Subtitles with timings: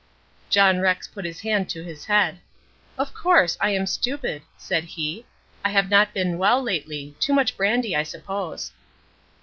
[0.49, 2.39] John Rex put his hand to his head.
[2.97, 5.27] "Of course I am stupid," said he.
[5.63, 7.15] "I have not been well lately.
[7.19, 8.71] Too much brandy, I suppose."